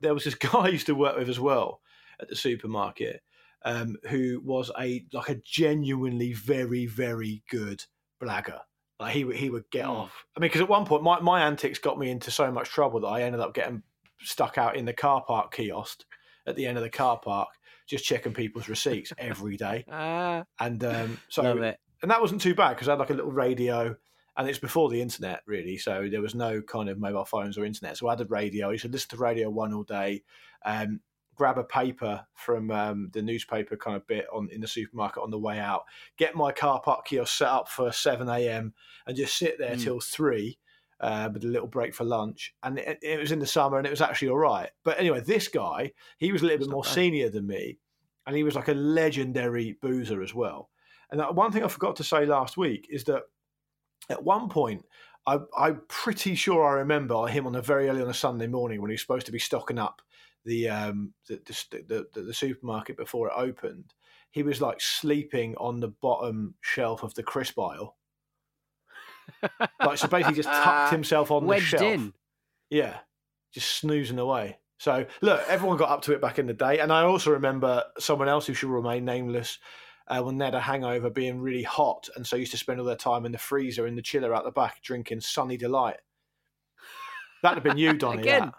[0.01, 1.81] there was this guy I used to work with as well
[2.19, 3.21] at the supermarket,
[3.63, 7.85] um, who was a like a genuinely very very good
[8.21, 8.61] blagger.
[8.99, 9.89] Like he would he would get Mm.
[9.89, 10.25] off.
[10.35, 12.99] I mean, because at one point my my antics got me into so much trouble
[13.01, 13.83] that I ended up getting
[14.21, 16.03] stuck out in the car park kiosk
[16.45, 17.49] at the end of the car park,
[17.87, 19.85] just checking people's receipts every day.
[19.89, 21.61] Ah, And um, so
[22.01, 23.95] and that wasn't too bad because I had like a little radio,
[24.37, 27.65] and it's before the internet really, so there was no kind of mobile phones or
[27.65, 27.97] internet.
[27.97, 28.69] So I had a radio.
[28.69, 30.23] Used to listen to Radio One all day,
[30.65, 30.99] um,
[31.35, 35.31] grab a paper from um, the newspaper kind of bit on in the supermarket on
[35.31, 35.83] the way out,
[36.17, 38.73] get my car park kiosk set up for seven a.m.
[39.07, 39.83] and just sit there Mm.
[39.83, 40.57] till three.
[40.99, 43.85] Uh, with a little break for lunch, and it, it was in the summer, and
[43.85, 44.69] it was actually all right.
[44.85, 46.93] But anyway, this guy, he was a little bit more bad.
[46.93, 47.77] senior than me,
[48.25, 50.69] and he was like a legendary boozer as well.
[51.11, 53.23] And one thing I forgot to say last week is that
[54.09, 54.85] at one point,
[55.25, 58.81] I, I'm pretty sure I remember him on a very early on a Sunday morning
[58.81, 60.01] when he was supposed to be stocking up
[60.45, 63.93] the um the the, the, the, supermarket before it opened.
[64.31, 67.95] He was like sleeping on the bottom shelf of the crisp aisle.
[69.79, 71.81] Like so, basically, just tucked himself on the shelf.
[71.81, 72.13] in.
[72.69, 72.97] Yeah,
[73.53, 74.57] just snoozing away.
[74.79, 77.83] So look, everyone got up to it back in the day, and I also remember
[77.99, 79.59] someone else who should remain nameless.
[80.07, 82.85] Uh, when they had a hangover, being really hot, and so used to spend all
[82.85, 85.97] their time in the freezer, in the chiller out the back, drinking Sunny Delight.
[87.41, 88.21] That'd have been you, Donny.
[88.21, 88.51] Again.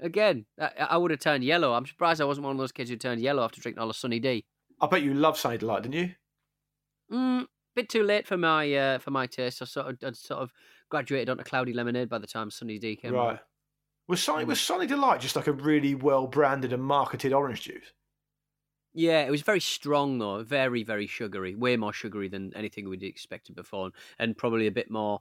[0.00, 0.06] that.
[0.06, 1.72] Again, I, I would have turned yellow.
[1.72, 3.94] I'm surprised I wasn't one of those kids who turned yellow after drinking all the
[3.94, 4.44] Sunny D.
[4.80, 6.10] I bet you loved Sunny Delight, didn't you?
[7.10, 9.62] Mm, bit too late for my uh, for my taste.
[9.62, 10.52] I sort of I'd sort of
[10.90, 13.12] graduated onto cloudy lemonade by the time Sunny D came.
[13.12, 13.22] right.
[13.22, 13.38] along.
[14.08, 17.92] Was Sunny was Sunny Delight just like a really well branded and marketed orange juice?
[18.96, 23.02] Yeah, it was very strong though, very very sugary, way more sugary than anything we'd
[23.02, 25.20] expected before, and probably a bit more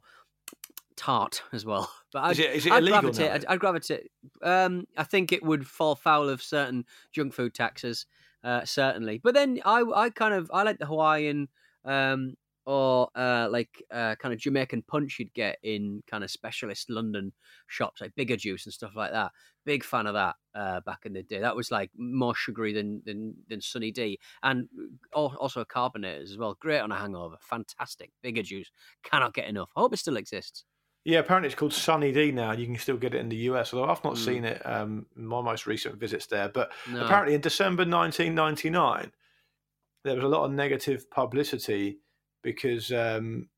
[0.95, 1.91] tart as well.
[2.13, 3.31] But Is I'd, it- is it I'd illegal gravitate.
[3.31, 4.11] I'd, I'd gravitate.
[4.41, 8.05] Um, I think it would fall foul of certain junk food taxes,
[8.45, 9.17] uh, certainly.
[9.21, 11.49] But then I, I kind of I like the Hawaiian
[11.83, 12.35] um,
[12.65, 17.31] or uh, like uh, kind of Jamaican punch you'd get in kind of specialist London
[17.67, 19.31] shops, like Bigger Juice and stuff like that.
[19.65, 21.39] Big fan of that uh, back in the day.
[21.39, 24.67] That was like more sugary than than, than Sunny D, and
[25.15, 26.57] al- also carbonated as well.
[26.59, 27.37] Great on a hangover.
[27.41, 28.11] Fantastic.
[28.21, 28.71] Bigger Juice.
[29.03, 29.69] Cannot get enough.
[29.75, 30.65] I hope it still exists.
[31.03, 33.35] Yeah, apparently it's called Sunny D now, and you can still get it in the
[33.51, 33.73] US.
[33.73, 34.25] Although I've not Mm.
[34.25, 36.49] seen it um, in my most recent visits there.
[36.49, 37.05] But No.
[37.05, 39.11] apparently in December 1999,
[40.03, 41.99] there was a lot of negative publicity
[42.45, 43.49] because um,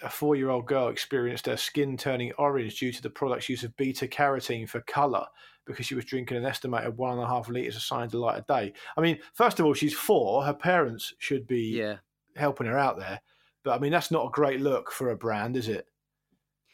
[0.00, 4.06] a four-year-old girl experienced her skin turning orange due to the product's use of beta
[4.06, 5.26] carotene for color
[5.66, 8.44] because she was drinking an estimated one and a half liters of Sunny light a
[8.46, 8.72] day.
[8.96, 10.44] I mean, first of all, she's four.
[10.44, 11.96] Her parents should be Yeah.
[12.36, 13.20] helping her out there.
[13.64, 15.86] But I mean, that's not a great look for a brand, is it?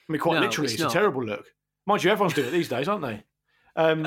[0.08, 1.46] I mean, quite No, literally, it's it's, a terrible look.
[1.86, 3.24] Mind you, everyone's doing it these days, aren't they?
[3.74, 4.06] Um,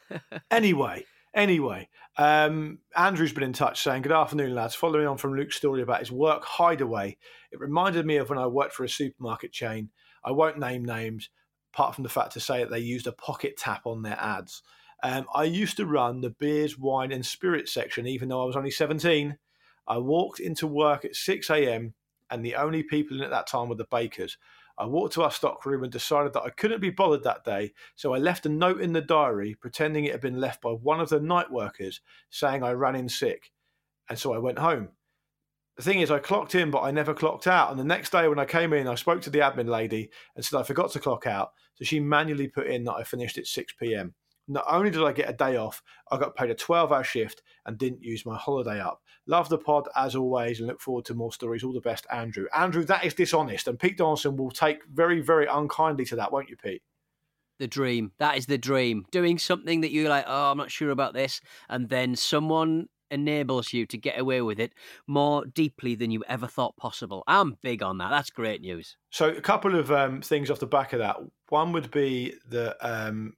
[0.50, 4.74] anyway, anyway, um, Andrew's been in touch saying, Good afternoon, lads.
[4.74, 7.16] Following on from Luke's story about his work hideaway,
[7.52, 9.90] it reminded me of when I worked for a supermarket chain.
[10.24, 11.30] I won't name names,
[11.72, 14.62] apart from the fact to say that they used a pocket tap on their ads.
[15.02, 18.56] Um, I used to run the beers, wine, and spirits section, even though I was
[18.56, 19.38] only 17.
[19.86, 21.94] I walked into work at 6 a.m.,
[22.30, 24.36] and the only people in at that time were the bakers.
[24.78, 27.72] I walked to our stock room and decided that I couldn't be bothered that day,
[27.96, 31.00] so I left a note in the diary pretending it had been left by one
[31.00, 33.50] of the night workers saying I ran in sick.
[34.08, 34.90] And so I went home.
[35.76, 37.70] The thing is, I clocked in, but I never clocked out.
[37.70, 40.44] And the next day when I came in, I spoke to the admin lady and
[40.44, 41.52] said I forgot to clock out.
[41.74, 44.14] So she manually put in that I finished at 6 p.m.
[44.48, 47.42] Not only did I get a day off, I got paid a 12 hour shift
[47.66, 49.02] and didn't use my holiday up.
[49.26, 51.62] Love the pod as always and look forward to more stories.
[51.62, 52.46] All the best, Andrew.
[52.54, 53.68] Andrew, that is dishonest.
[53.68, 56.82] And Pete Donaldson will take very, very unkindly to that, won't you, Pete?
[57.58, 58.12] the dream.
[58.18, 59.04] That is the dream.
[59.10, 63.72] Doing something that you're like, oh, I'm not sure about this, and then someone enables
[63.72, 64.74] you to get away with it
[65.06, 67.24] more deeply than you ever thought possible.
[67.26, 68.10] I'm big on that.
[68.10, 68.96] That's great news.
[69.10, 71.16] So a couple of um, things off the back of that.
[71.48, 73.34] One would be that um,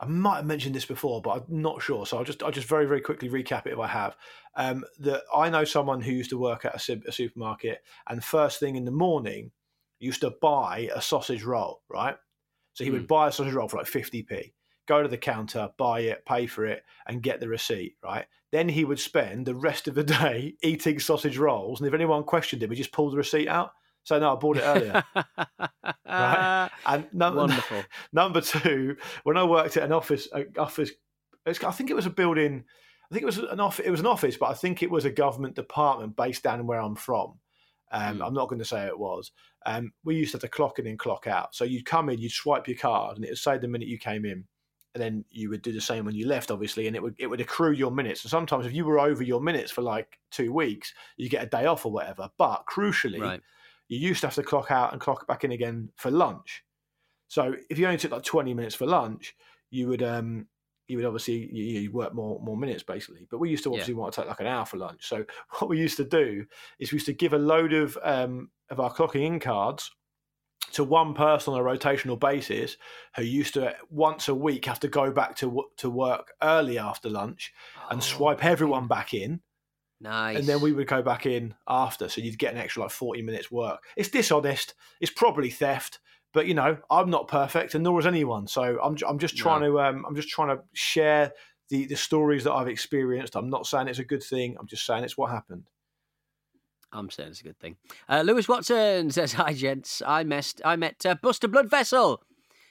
[0.00, 2.06] I might have mentioned this before, but I'm not sure.
[2.06, 4.16] So I'll just I'll just very very quickly recap it if I have.
[4.54, 8.60] Um, that I know someone who used to work at a, a supermarket, and first
[8.60, 9.50] thing in the morning
[9.98, 11.82] used to buy a sausage roll.
[11.88, 12.16] Right,
[12.74, 13.08] so he would Mm.
[13.08, 14.52] buy a sausage roll for like 50p.
[14.86, 17.96] Go to the counter, buy it, pay for it, and get the receipt.
[18.02, 18.24] Right.
[18.52, 22.22] Then he would spend the rest of the day eating sausage rolls, and if anyone
[22.24, 23.72] questioned him, he just pulled the receipt out.
[24.08, 25.04] So no, I bought it earlier.
[26.06, 26.70] right?
[26.86, 27.82] And number, Wonderful.
[28.14, 30.90] number two, when I worked at an office, a office,
[31.46, 32.64] it's- I think it was a building.
[33.10, 33.84] I think it was an office.
[33.84, 36.80] It was an office, but I think it was a government department based down where
[36.80, 37.38] I'm from.
[37.92, 38.26] Um, Mm.
[38.26, 39.30] I'm not going to say it was.
[39.66, 41.54] Um, we used to have to clock in and clock out.
[41.54, 43.98] So you'd come in, you'd swipe your card, and it would say the minute you
[43.98, 44.44] came in,
[44.94, 47.26] and then you would do the same when you left, obviously, and it would it
[47.26, 48.24] would accrue your minutes.
[48.24, 51.46] And sometimes, if you were over your minutes for like two weeks, you get a
[51.46, 52.30] day off or whatever.
[52.38, 53.42] But crucially, Right.
[53.88, 56.64] You used to have to clock out and clock back in again for lunch.
[57.28, 59.34] So if you only took like 20 minutes for lunch,
[59.70, 60.48] you would um
[60.86, 63.26] you would obviously you, you work more more minutes basically.
[63.30, 63.74] But we used to Yeah.
[63.74, 65.06] obviously want to take like an hour for lunch.
[65.06, 65.24] So
[65.58, 66.46] what we used to do
[66.78, 69.90] is we used to give a load of um of our clocking in cards
[70.72, 72.76] to one person on a rotational basis
[73.16, 77.08] who used to once a week have to go back to to work early after
[77.08, 77.52] lunch
[77.90, 79.40] and Oh, swipe everyone back in
[80.00, 80.38] Nice.
[80.38, 83.20] and then we would go back in after, so you'd get an extra like forty
[83.22, 83.82] minutes work.
[83.96, 84.74] It's dishonest.
[85.00, 85.98] It's probably theft,
[86.32, 88.46] but you know I'm not perfect, and nor is anyone.
[88.46, 91.32] So I'm I'm just trying to um, I'm just trying to share
[91.68, 93.34] the the stories that I've experienced.
[93.34, 94.56] I'm not saying it's a good thing.
[94.60, 95.68] I'm just saying it's what happened.
[96.92, 97.76] I'm saying it's a good thing.
[98.08, 100.00] Uh, Lewis Watson says, "Hi, gents.
[100.06, 100.62] I messed.
[100.64, 102.18] I met uh, Buster Bloodvessel.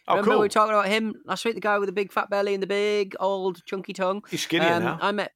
[0.09, 0.39] Oh, Remember cool.
[0.39, 1.55] we were talking about him last week?
[1.55, 4.23] The guy with the big fat belly and the big old chunky tongue.
[4.31, 4.97] He's skinnier Um, now.
[5.01, 5.33] I met.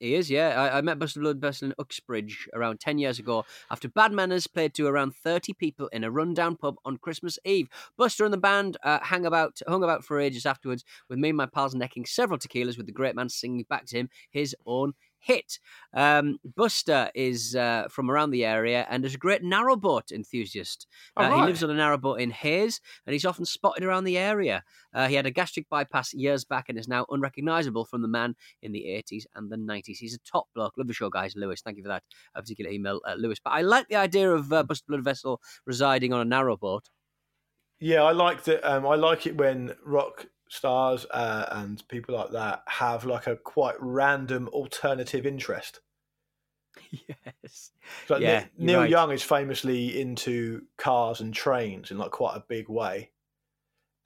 [0.00, 0.50] He is, yeah.
[0.50, 4.72] I, I met Buster Blood in Uxbridge around 10 years ago after Bad Manners played
[4.74, 7.68] to around 30 people in a rundown pub on Christmas Eve.
[7.96, 11.36] Buster and the band uh, hang about, hung about for ages afterwards, with me and
[11.36, 14.92] my pals necking several tequilas with the great man singing back to him his own
[15.18, 15.58] hit.
[15.94, 20.86] Um, Buster is uh, from around the area and is a great narrowboat enthusiast.
[21.16, 24.62] Uh, He lives on a narrowboat in Hayes and he's often spotted around the area.
[24.94, 28.34] Uh, he had a gastric bypass years back and is now unrecognizable from the man
[28.62, 29.98] in the 80s and the 90s.
[29.98, 30.74] He's a top bloke.
[30.76, 31.34] Love the show, guys.
[31.36, 32.02] Lewis, thank you for that
[32.34, 33.38] particular email, uh, Lewis.
[33.42, 36.82] But I like the idea of uh, Buster Bloodvessel residing on a narrowboat.
[37.80, 38.64] Yeah, I like that.
[38.68, 43.36] Um, I like it when rock stars uh, and people like that have like a
[43.36, 45.80] quite random alternative interest.
[46.90, 47.70] yes.
[48.08, 48.90] Like Yeah, you're Neil right.
[48.90, 53.10] Young is famously into cars and trains in like quite a big way.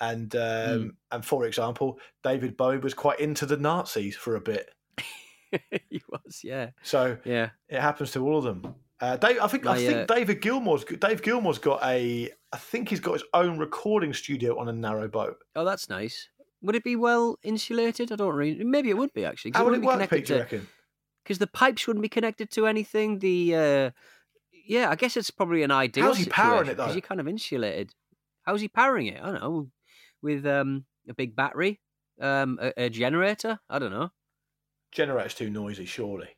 [0.00, 0.40] And um,
[0.83, 0.88] Hmm.
[1.12, 4.70] and for example, David Bowie was quite into the Nazis for a bit.
[5.90, 6.70] he was, yeah.
[6.83, 7.50] So Yeah.
[7.68, 8.74] it happens to all of them.
[9.00, 12.88] Uh, Dave, I think I think uh, David Gilmour's Dave Gilmour's got a I think
[12.88, 15.38] he's got his own recording studio on a narrow boat.
[15.57, 16.28] Oh, that's nice.
[16.62, 18.12] Would it be well insulated?
[18.12, 18.62] I don't really.
[18.64, 19.53] Maybe it would be actually.
[19.55, 20.27] How would it work, Pete?
[20.27, 20.68] Do you reckon?
[21.22, 23.18] because the pipes wouldn't be connected to anything.
[23.20, 23.90] The uh,
[24.66, 26.05] yeah, I guess it's probably an ideal.
[26.07, 26.94] How's he powering it, Because though?
[26.94, 27.92] you're kind of insulated.
[28.42, 29.20] How's he powering it?
[29.22, 29.68] I don't know.
[30.20, 31.81] With um, a big battery,
[32.20, 33.59] um, a, a generator.
[33.68, 34.11] I don't know.
[34.92, 36.29] Generator's too noisy, surely.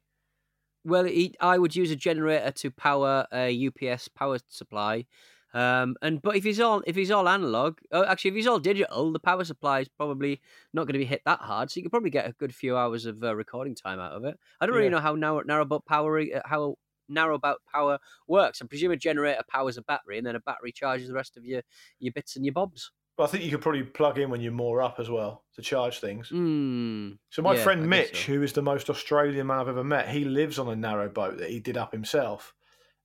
[0.85, 5.07] Well, he, I would use a generator to power a UPS power supply.
[5.55, 8.59] Um, and but if he's all if he's all analog, oh, actually if he's all
[8.59, 10.41] digital, the power supply is probably
[10.73, 11.71] not going to be hit that hard.
[11.71, 14.25] So you could probably get a good few hours of uh, recording time out of
[14.25, 14.37] it.
[14.61, 14.97] I don't really Yeah.
[14.97, 16.77] know how narrow narrowboat power uh, how
[17.11, 18.61] narrowboat power works.
[18.61, 21.45] I presume a generator powers a battery, and then a battery charges the rest of
[21.45, 21.63] your
[22.01, 22.91] your bits and your bobs.
[23.17, 25.63] But I think you could probably plug in when you're more up as well to
[25.63, 26.31] charge things.
[26.31, 27.13] Hmm.
[27.31, 28.33] So my Yeah, friend Mitch, so.
[28.33, 31.39] who is the most Australian man I've ever met, he lives on a narrow boat
[31.39, 32.55] that he did up himself,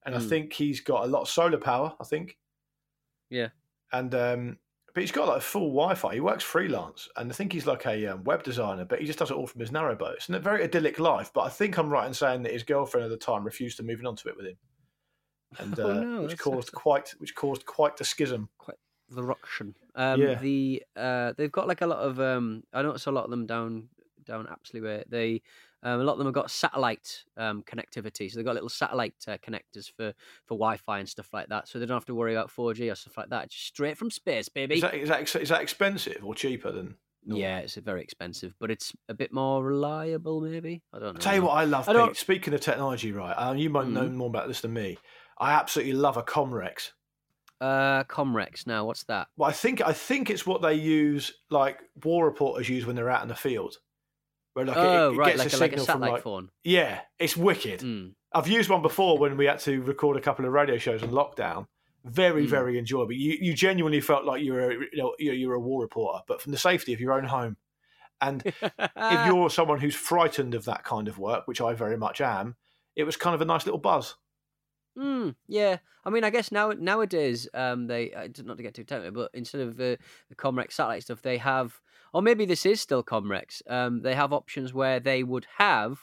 [0.06, 0.30] and I Mm.
[0.30, 1.96] think he's got a lot of solar power.
[2.00, 2.38] I think,
[3.30, 3.50] Yeah.
[3.92, 4.60] and um,
[4.94, 6.14] but he's got like a full Wi-Fi.
[6.16, 9.20] He works freelance, and I think he's like a um, web designer, but he just
[9.20, 10.16] does it all from his narrow boat.
[10.16, 11.32] It's a very idyllic life.
[11.34, 13.84] But I think I'm right in saying that his girlfriend at the time refused to
[13.84, 14.58] move on to it with him,
[15.60, 18.50] and uh, Oh, no, which caused quite which caused quite the schism.
[19.12, 19.76] the ruction.
[19.96, 20.36] Um, Yeah.
[20.36, 23.46] The uh, they've got like a lot of um, I noticed a lot of them
[23.48, 23.90] down
[24.24, 25.04] down Apsley way.
[25.08, 25.42] They
[25.84, 29.16] um, a lot of them have got satellite um, connectivity, so they've got little satellite
[29.28, 30.14] uh, connectors for
[30.46, 31.68] for Wi-Fi and stuff like that.
[31.68, 33.50] So they don't have to worry about 4G or stuff like that.
[33.50, 34.76] Just straight from space, baby.
[34.76, 36.96] Is that, is that that expensive or cheaper than?
[37.26, 37.42] normal?
[37.42, 40.82] yeah, it's very expensive, but it's a bit more reliable, maybe.
[40.94, 41.10] I don't know.
[41.10, 42.18] I'll tell you what I love, I Pete.
[42.18, 43.34] Speaking of technology, right?
[43.34, 44.14] Um, you might know Mhm.
[44.14, 44.98] more about this than me.
[45.38, 46.92] I absolutely love a Comrex.
[47.62, 48.66] Uh, Comrex.
[48.66, 49.28] Now, what's that?
[49.36, 53.10] Well, I think I think it's what they use, like war reporters use when they're
[53.10, 53.80] out in the field,
[54.60, 56.12] where like it- oh, it, right, gets like a a, like a signal from satellite
[56.14, 56.50] like phone.
[56.64, 57.80] yeah, it's wicked.
[57.82, 58.14] Mm.
[58.34, 61.10] I've used one before when we had to record a couple of radio shows in
[61.12, 61.66] lockdown.
[62.06, 62.50] Very, Mm.
[62.50, 63.12] very enjoyable.
[63.14, 66.42] You you genuinely felt like you were you know you're, you're a war reporter, but
[66.42, 67.58] from the safety of your own home.
[68.22, 68.56] And if
[69.28, 72.56] you're someone who's frightened of that kind of work, which I very much am,
[72.96, 74.16] it was kind of a nice little buzz.
[74.98, 78.84] Mm, yeah, I mean, I guess now nowadays, um, they uh, not to get too
[78.84, 79.96] technical, but instead of uh,
[80.30, 81.80] the Comrex satellite stuff, they have,
[82.14, 83.62] or maybe this is still Comrex.
[83.70, 86.00] Um, they have options where they would have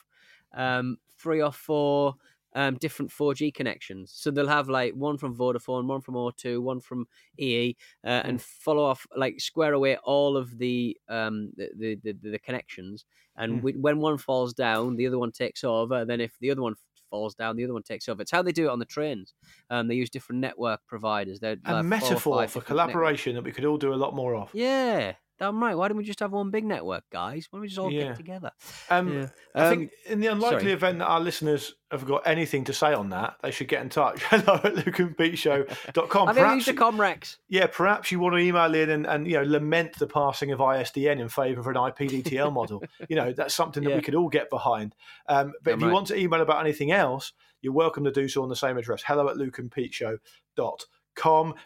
[0.55, 2.15] um, three or four
[2.55, 4.13] um, different 4G connections.
[4.15, 7.07] So they'll have like one from Vodafone, one from O2, one from
[7.39, 12.31] EE, uh, and follow off like square away all of the um, the, the, the,
[12.31, 13.05] the connections.
[13.37, 13.57] And Mm.
[13.59, 16.07] w- when one falls down, the other one takes over.
[16.07, 16.77] Then if the other one
[17.11, 18.23] falls down, the other one takes over.
[18.23, 19.35] It's how they do it on the trains.
[19.69, 21.41] Um, they use different network providers.
[21.41, 22.67] They're A like four or metaphor for networks.
[22.69, 24.51] collaboration that we could all do a lot more of.
[24.55, 25.74] Yeah, damn right.
[25.76, 27.47] Why don't we just have one big network, guys?
[27.51, 28.05] Why don't we just all Yeah.
[28.09, 28.51] get together?
[28.91, 29.28] Um, Yeah.
[29.55, 30.72] I Um, think in the unlikely sorry.
[30.72, 33.89] event that our listeners have got anything to say on that, they should get in
[33.89, 34.22] touch.
[34.30, 36.26] Hello at lukeandpeteshow.com.
[36.28, 37.37] Have you ever used a Comrex?
[37.49, 40.59] yeah, perhaps you want to email in and, and you know lament the passing of
[40.61, 42.82] ISDN in favour of an IPDTL model.
[43.09, 43.97] You know that's something that Yeah.
[43.97, 44.95] we could all get behind.
[45.28, 45.93] Um, but if you right.
[45.93, 47.32] want to email about anything else,
[47.62, 49.03] you're welcome to do so on the same address.
[49.07, 50.18] Hello at lukeandpeteshow.com.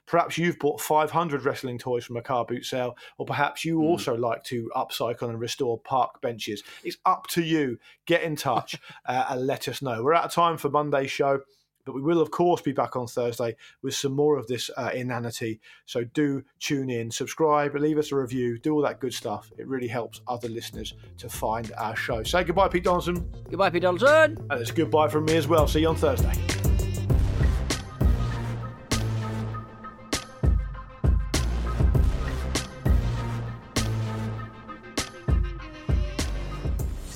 [0.07, 4.15] Perhaps you've bought 500 wrestling toys from a car boot sale, or perhaps you also
[4.17, 6.63] like to upcycle and restore park benches.
[6.85, 7.79] It's up to you.
[8.07, 8.77] Get in touch
[9.07, 10.03] uh, and let us know.
[10.03, 11.41] We're out of time for Monday's show.
[11.87, 14.91] But we will, of course, be back on Thursday with some more of this uh,
[14.95, 15.61] inanity.
[15.87, 19.51] So do tune in, subscribe, leave us a review, do all that good stuff.
[19.57, 22.23] It really helps other listeners to find our show.
[22.23, 24.37] Say goodbye, Pete Donaldson, Goodbye, Pete Donaldson.
[24.51, 25.67] and it's goodbye from me as well.
[25.67, 26.70] See you on Thursday.